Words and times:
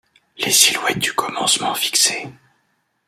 Les 0.39 0.49
silhouettes 0.49 0.97
du 0.97 1.13
commencement 1.13 1.75
fixées 1.75 2.27